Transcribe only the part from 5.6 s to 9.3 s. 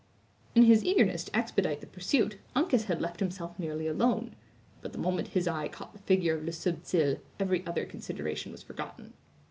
caught the figure of Le Subtil, every other consideration was forgotten.